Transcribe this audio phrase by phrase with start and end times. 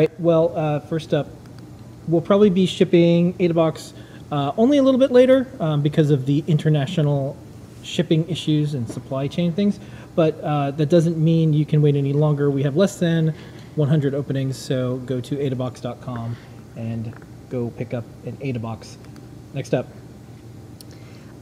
[0.00, 0.20] right.
[0.20, 1.28] Well, uh, first up,
[2.08, 3.92] we'll probably be shipping AdaBox
[4.32, 7.36] uh, only a little bit later um, because of the international
[7.82, 9.78] shipping issues and supply chain things.
[10.14, 12.50] But uh, that doesn't mean you can wait any longer.
[12.50, 13.34] We have less than
[13.76, 16.36] 100 openings, so go to adabox.com
[16.76, 17.12] and
[17.50, 18.96] go pick up an AdaBox.
[19.52, 19.86] Next up.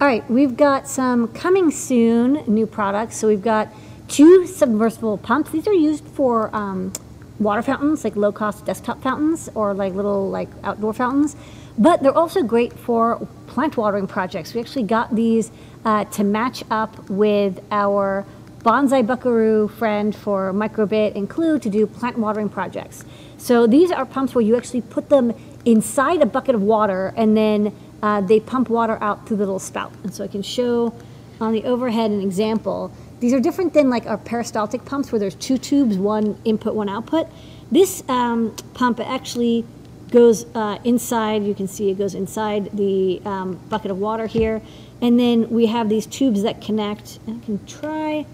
[0.00, 3.16] All right, we've got some coming soon new products.
[3.16, 3.68] So we've got
[4.08, 5.50] two submersible pumps.
[5.50, 6.92] These are used for um,
[7.38, 11.36] water fountains, like low cost desktop fountains or like little like outdoor fountains.
[11.78, 14.54] But they're also great for plant watering projects.
[14.54, 15.50] We actually got these
[15.84, 18.26] uh, to match up with our
[18.64, 23.04] Bonsai Buckaroo friend for Microbit and Clue to do plant watering projects.
[23.36, 25.32] So these are pumps where you actually put them
[25.64, 29.60] inside a bucket of water and then uh, they pump water out through the little
[29.60, 29.92] spout.
[30.02, 30.92] And so I can show
[31.40, 32.92] on the overhead an example.
[33.20, 36.88] These are different than like our peristaltic pumps where there's two tubes, one input, one
[36.88, 37.28] output.
[37.70, 39.66] This um, pump actually
[40.10, 44.62] goes uh, inside, you can see it goes inside the um, bucket of water here.
[45.02, 47.18] And then we have these tubes that connect.
[47.28, 48.24] I can try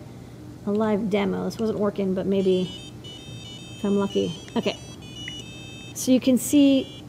[0.66, 1.44] a live demo.
[1.44, 2.70] This wasn't working, but maybe
[3.76, 4.34] if I'm lucky.
[4.56, 4.78] Okay.
[5.94, 7.02] So you can see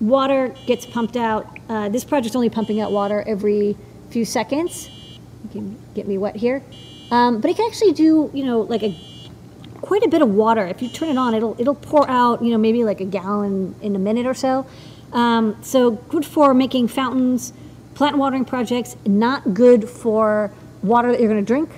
[0.00, 1.58] water gets pumped out.
[1.68, 3.76] Uh, this project's only pumping out water every
[4.10, 4.88] few seconds.
[5.54, 6.62] Can get me wet here.
[7.12, 8.94] Um, but it can actually do, you know, like a
[9.80, 10.66] quite a bit of water.
[10.66, 13.74] If you turn it on, it'll it'll pour out, you know, maybe like a gallon
[13.80, 14.66] in a minute or so.
[15.12, 17.52] Um, so good for making fountains,
[17.94, 18.96] plant watering projects.
[19.06, 20.50] Not good for
[20.82, 21.70] water that you're going to drink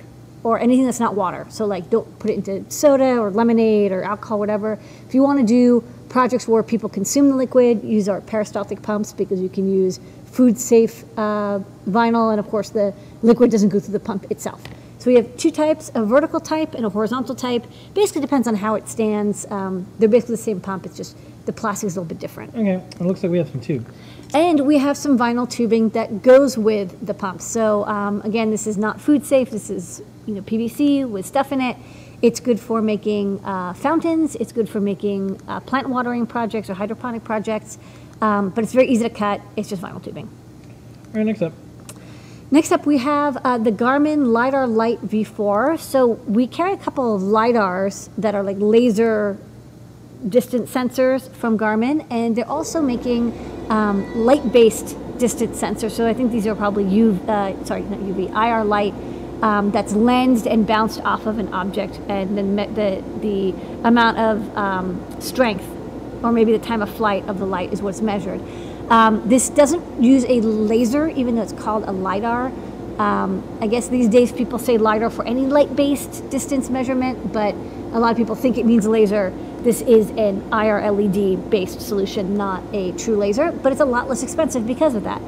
[0.43, 1.45] or anything that's not water.
[1.49, 4.79] So like don't put it into soda or lemonade or alcohol, whatever.
[5.07, 9.13] If you want to do projects where people consume the liquid, use our peristaltic pumps
[9.13, 9.99] because you can use
[10.31, 14.61] food safe uh, vinyl, and of course the liquid doesn't go through the pump itself.
[14.99, 17.65] So we have two types, a vertical type and a horizontal type.
[17.93, 19.45] Basically depends on how it stands.
[19.51, 22.53] Um, they're basically the same pump, it's just the plastic is a little bit different.
[22.53, 23.87] Okay, it looks like we have some tube.
[24.33, 27.41] And we have some vinyl tubing that goes with the pump.
[27.41, 29.49] So um, again, this is not food safe.
[29.49, 31.77] This is you know PVC with stuff in it.
[32.21, 34.35] It's good for making uh, fountains.
[34.35, 37.77] It's good for making uh, plant watering projects or hydroponic projects.
[38.21, 39.41] Um, but it's very easy to cut.
[39.55, 40.29] It's just vinyl tubing.
[41.07, 41.53] All right, next up.
[42.49, 45.79] Next up, we have uh, the Garmin LiDAR Lite V4.
[45.79, 49.37] So we carry a couple of LiDARs that are like laser
[50.29, 53.33] distance sensors from Garmin, and they're also making
[53.69, 55.91] um, light-based distance sensors.
[55.91, 58.93] So I think these are probably UV, uh, sorry, not UV, IR light
[59.41, 63.53] um, that's lensed and bounced off of an object, and then the the
[63.87, 65.65] amount of um, strength,
[66.23, 68.41] or maybe the time of flight of the light is what's measured.
[68.89, 72.51] Um, this doesn't use a laser, even though it's called a lidar.
[72.97, 77.99] Um, I guess these days people say lidar for any light-based distance measurement, but a
[77.99, 79.31] lot of people think it means laser.
[79.61, 84.07] This is an IR LED based solution, not a true laser, but it's a lot
[84.07, 85.21] less expensive because of that.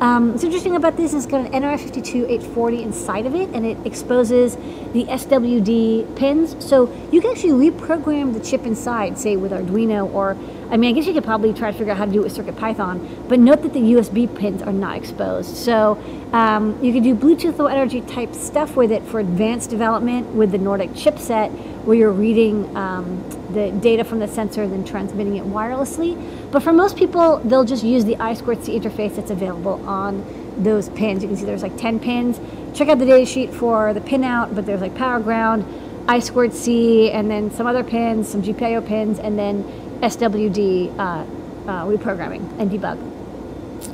[0.00, 3.78] Um, what's interesting about this is it's got an nRF52840 inside of it, and it
[3.86, 4.56] exposes
[4.92, 6.56] the SWD pins.
[6.64, 10.36] So you can actually reprogram the chip inside, say with Arduino, or
[10.70, 12.24] I mean, I guess you could probably try to figure out how to do it
[12.24, 13.28] with CircuitPython.
[13.28, 15.56] But note that the USB pins are not exposed.
[15.56, 16.02] So
[16.32, 20.50] um, you can do Bluetooth Low Energy type stuff with it for advanced development with
[20.50, 21.50] the Nordic chipset,
[21.84, 23.22] where you're reading um,
[23.54, 26.14] the data from the sensor then transmitting it wirelessly.
[26.50, 30.24] But for most people, they'll just use the I2C interface that's available on
[30.58, 31.22] those pins.
[31.22, 32.40] You can see there's like 10 pins.
[32.76, 35.64] Check out the data sheet for the pinout, but there's like power ground,
[36.06, 39.64] I2C, and then some other pins, some GPIO pins, and then
[40.00, 41.24] SWD uh,
[41.66, 42.98] uh, reprogramming and debug.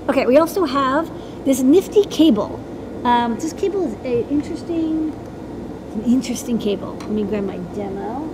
[0.09, 1.10] Okay, we also have
[1.44, 2.59] this nifty cable.
[3.04, 5.12] Um, this cable is a interesting,
[5.94, 6.94] an interesting cable.
[6.94, 8.29] Let me grab my demo.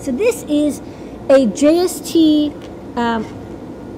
[0.00, 0.80] So this is
[1.28, 3.24] a JST um,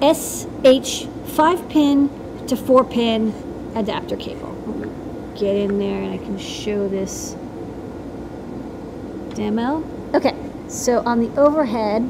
[0.01, 1.05] SH
[1.35, 3.33] 5 pin to 4 pin
[3.75, 4.53] adapter cable.
[5.37, 7.35] Get in there and I can show this
[9.35, 9.83] demo.
[10.13, 10.35] Okay,
[10.67, 12.01] so on the overhead,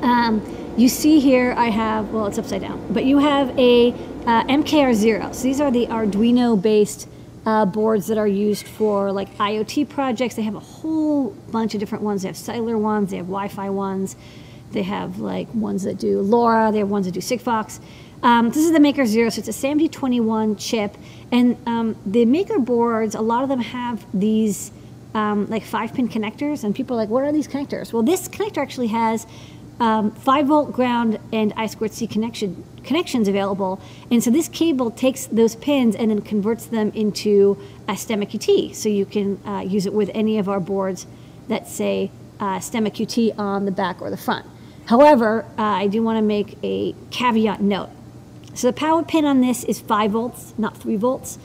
[0.00, 3.92] um, you see here I have, well, it's upside down, but you have a
[4.26, 5.34] uh, MKR0.
[5.34, 7.08] So these are the Arduino based
[7.46, 10.34] uh, boards that are used for like IoT projects.
[10.34, 12.22] They have a whole bunch of different ones.
[12.22, 14.16] They have cellular ones, they have Wi-Fi ones,
[14.72, 17.80] they have like ones that do LoRa, they have ones that do Sigfox.
[18.22, 20.96] Um, this is the MKR Zero, so it's a SAMD21 chip,
[21.30, 24.72] and um, the Maker boards, a lot of them have these
[25.12, 27.92] um, like five pin connectors, and people are like, what are these connectors?
[27.92, 29.26] Well, this connector actually has
[29.80, 33.80] um, 5 volt ground and I2C connection connections available.
[34.10, 38.74] And so this cable takes those pins and then converts them into a STEMMA QT.
[38.74, 41.06] So you can uh, use it with any of our boards
[41.48, 44.46] that say uh, STEMMA QT on the back or the front.
[44.86, 47.90] However, uh, I do want to make a caveat note.
[48.54, 51.38] So the power pin on this is 5 volts, not 3 volts.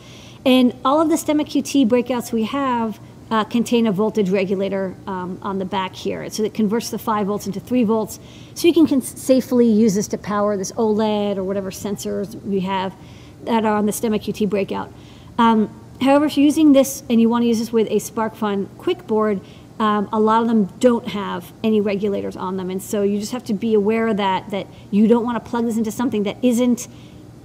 [0.46, 3.00] And all of the STEMMA QT breakouts we have
[3.32, 6.30] uh, contain a voltage regulator um, on the back here.
[6.30, 8.20] So it converts the 5 volts into 3 volts.
[8.56, 12.96] So you can safely use this to power this OLED or whatever sensors we have
[13.44, 14.92] that are on the STEMMA QT breakout.
[15.38, 15.70] Um,
[16.02, 19.06] however, if you're using this and you want to use this with a SparkFun Qwiic
[19.06, 19.42] board,
[19.80, 22.70] um, a lot of them don't have any regulators on them.
[22.70, 25.50] And so you just have to be aware of that, that you don't want to
[25.50, 26.88] plug this into something that isn't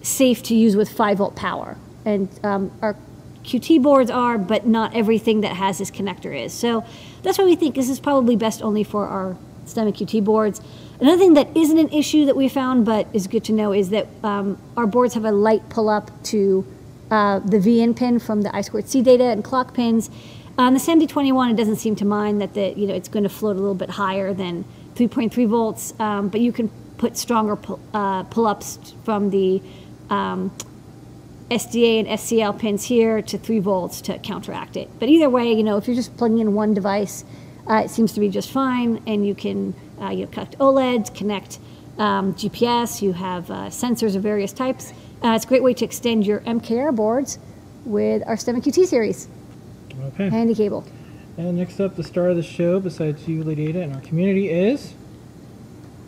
[0.03, 1.77] safe to use with 5 volt power.
[2.05, 2.97] And um, our
[3.45, 6.53] QT boards are, but not everything that has this connector is.
[6.53, 6.85] So
[7.23, 9.37] that's why we think this is probably best only for our
[9.67, 10.61] STEMMA QT boards.
[11.01, 13.91] Another thing that isn't an issue that we found, but is good to know, is
[13.91, 16.67] that um, our boards have a light pull up to
[17.11, 20.11] uh, the VN pin from the I squared C data and clock pins.
[20.57, 23.29] On the SAMD21, it doesn't seem to mind that the you know it's going to
[23.29, 24.65] float a little bit higher than
[24.95, 29.61] 3.3 volts, um, but you can put stronger pull, uh, pull ups from the
[30.11, 30.53] um,
[31.51, 34.91] SDA and SCL pins here to 3 volts to counteract it.
[34.99, 37.25] But either way, you know, if you're just plugging in one device,
[37.69, 41.15] uh, it seems to be just fine, and you can uh, you know, connect OLEDs,
[41.15, 41.59] connect
[41.99, 44.93] um, GPS, you have uh, sensors of various types.
[45.23, 47.39] Uh, it's a great way to extend your MKR boards
[47.85, 49.29] with our STEMMA QT series.
[50.07, 50.29] Okay.
[50.29, 50.85] Handy cable.
[51.37, 54.51] And next up, the star of the show, besides you, Lady Ada, and our community
[54.51, 54.95] is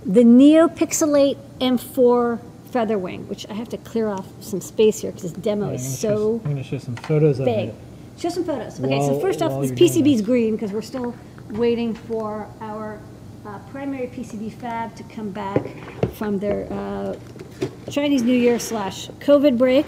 [0.05, 2.41] The NeoPXL8 M4
[2.77, 6.09] Featherwing, which I have to clear off some space here because this demo is so
[6.09, 7.71] show, I'm going to show some photos of big.
[7.71, 7.75] it.
[8.19, 8.79] Show some photos.
[8.79, 11.15] Okay, so first off, this PCB is green because we're still
[11.53, 13.01] waiting for our
[13.47, 15.65] uh, primary PCB fab to come back
[16.17, 17.17] from their uh,
[17.91, 19.87] Chinese New Year slash COVID break.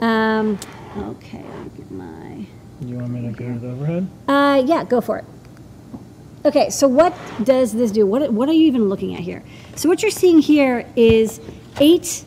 [0.00, 0.58] Um,
[0.96, 2.46] okay, me get my.
[2.80, 4.08] You want me to go to the overhead?
[4.26, 5.24] Uh, yeah, go for it.
[6.44, 8.04] Okay, so what does this do?
[8.04, 9.44] What, what are you even looking at here?
[9.76, 11.40] So what you're seeing here is
[11.80, 12.24] eight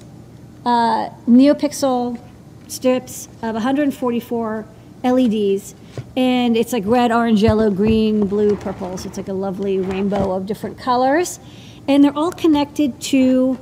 [0.65, 2.19] uh, NeoPixel
[2.67, 4.65] strips of 144
[5.03, 5.75] LEDs,
[6.17, 8.97] and it's like red, orange, yellow, green, blue, purple.
[8.97, 11.39] So it's like a lovely rainbow of different colors,
[11.87, 13.59] and they're all connected to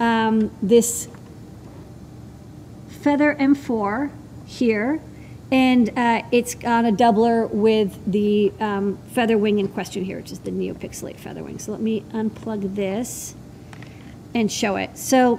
[0.00, 1.08] um, this
[2.88, 4.10] Feather M4
[4.46, 5.00] here,
[5.52, 10.32] and uh, it's on a doubler with the um, feather wing in question here, which
[10.32, 11.60] is the NeoPXL8 feather wing.
[11.60, 13.36] So let me unplug this
[14.36, 14.98] and show it.
[14.98, 15.36] So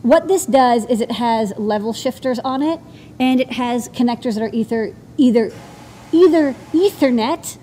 [0.00, 2.80] what this does is it has level shifters on it,
[3.18, 5.52] and it has connectors that are either either
[6.10, 7.58] either Ethernet,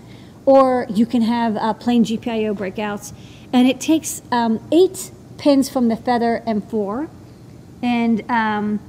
[0.45, 3.13] or you can have uh, plain GPIO breakouts,
[3.51, 7.10] and it takes um, eight pins from the Feather M4,
[7.81, 8.80] and um,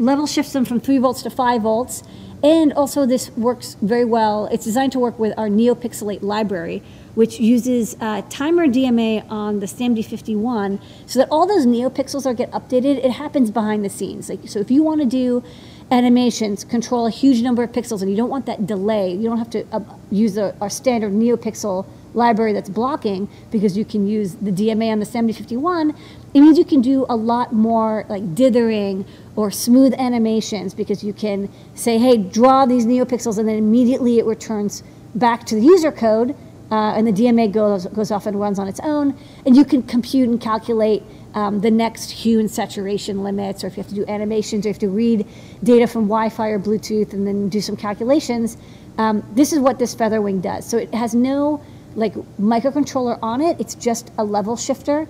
[0.00, 2.02] level shifts them from 3 volts to 5 volts.
[2.42, 4.46] And also, this works very well.
[4.52, 6.82] It's designed to work with our NeoPXL8 library,
[7.14, 12.50] which uses uh, timer DMA on the SAMD51 so that all those NeoPixels are get
[12.50, 13.04] updated.
[13.04, 14.28] It happens behind the scenes.
[14.28, 15.42] Like, so if you want to do
[15.90, 19.38] animations, control a huge number of pixels, and you don't want that delay, you don't
[19.38, 19.80] have to uh,
[20.10, 25.00] use a, our standard NeoPixel library that's blocking because you can use the DMA on
[25.00, 25.94] the 7051,
[26.32, 29.04] it means you can do a lot more like dithering
[29.36, 34.24] or smooth animations because you can say, hey, draw these neopixels, and then immediately it
[34.24, 34.82] returns
[35.14, 36.34] back to the user code,
[36.70, 39.82] uh, and the DMA goes, goes off and runs on its own, and you can
[39.82, 41.02] compute and calculate
[41.34, 44.70] um, the next hue and saturation limits, or if you have to do animations, or
[44.70, 45.26] if you have to read
[45.62, 48.56] data from Wi-Fi or Bluetooth and then do some calculations.
[48.98, 50.64] Um, this is what this Featherwing does.
[50.68, 51.62] So it has no
[51.96, 53.60] like microcontroller on it.
[53.60, 55.08] It's just a level shifter,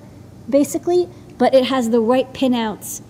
[0.48, 1.08] basically,
[1.38, 3.02] but it has the right pinouts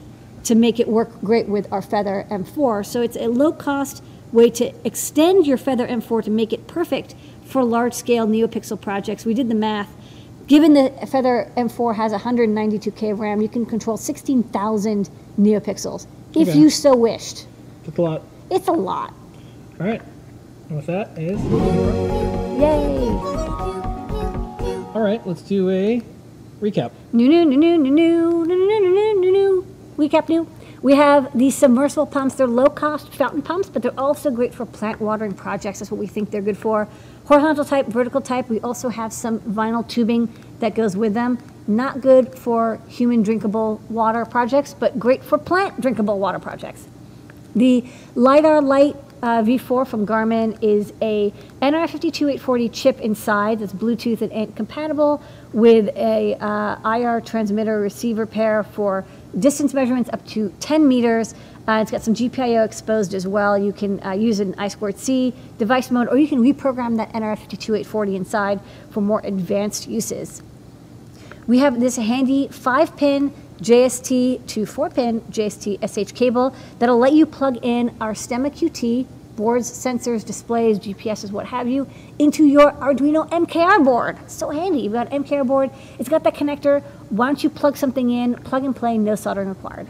[0.45, 2.85] to make it work great with our Feather M4.
[2.85, 7.63] So it's a low-cost way to extend your Feather M4 to make it perfect for
[7.65, 9.25] large-scale NeoPixel projects.
[9.25, 9.89] We did the math.
[10.47, 15.09] Given the Feather M4 has 192K of RAM, you can control 16,000
[15.41, 16.59] NeoPixels if Okay.
[16.59, 17.47] you so wished.
[17.85, 18.23] That's a lot.
[18.51, 19.15] It's a lot.
[19.81, 20.03] All right.
[20.69, 21.41] And with that is.
[22.61, 23.09] Yay!
[24.95, 26.03] All right, let's do a
[26.61, 26.93] recap.
[27.13, 29.67] New, new, new, new, new, new, new, new, new, new, new, new.
[29.97, 30.47] Recap new.
[30.85, 32.35] We have these submersible pumps.
[32.35, 35.79] They're low cost fountain pumps, but they're also great for plant watering projects.
[35.79, 36.87] That's what we think they're good for.
[37.25, 38.51] Horizontal type, vertical type.
[38.51, 41.39] We also have some vinyl tubing that goes with them.
[41.67, 46.87] Not good for human drinkable water projects, but great for plant drinkable water projects.
[47.57, 54.31] The LiDAR Lite uh, V4 from Garmin is a nRF52840 chip inside that's Bluetooth and
[54.35, 55.23] ANT compatible
[55.55, 59.07] with a uh, IR transmitter receiver pair for
[59.39, 61.35] distance measurements up to 10 meters.
[61.67, 63.57] Uh, it's got some GPIO exposed as well.
[63.57, 68.61] You can uh, use an I2C device mode, or you can reprogram that NRF52840 inside
[68.91, 70.43] for more advanced uses.
[71.47, 77.59] We have this handy 5-pin JST to 4-pin JST SH cable that'll let you plug
[77.63, 81.89] in our STEMMA QT boards, sensors, displays, GPSs, what have you,
[82.19, 84.19] into your Arduino MKR board.
[84.31, 84.81] So handy.
[84.81, 85.71] You've got an MKR board.
[85.99, 86.83] It's got that connector.
[87.11, 89.89] Why don't you plug something in, plug and play, no soldering required.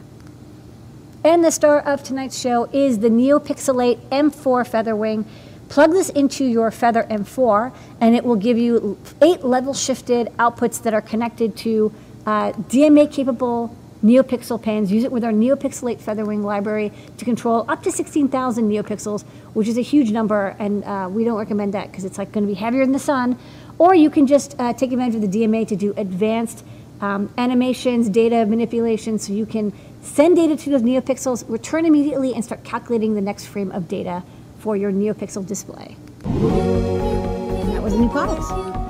[1.24, 5.24] And the star of tonight's show is the NeoPXL8 M4 Featherwing.
[5.70, 10.82] Plug this into your Feather M4, and it will give you eight level shifted outputs
[10.82, 11.92] that are connected to
[12.26, 14.92] uh, DMA capable NeoPixel pens.
[14.92, 19.22] Use it with our NeoPXL8 Featherwing library to control up to 16,000 NeoPixels,
[19.54, 22.46] which is a huge number, and uh, we don't recommend that because it's like going
[22.46, 23.38] to be heavier than the sun.
[23.78, 26.64] Or you can just uh, take advantage of the DMA to do advanced
[27.00, 29.72] um, animations, data manipulation, so you can
[30.02, 34.22] send data to those NeoPixels, return immediately, and start calculating the next frame of data
[34.58, 35.96] for your NeoPixel display.
[36.24, 38.83] And that was a new products.